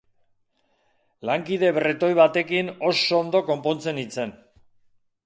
[1.29, 4.35] Lankide bretoi batekin oso ondo konpontzen nintzen.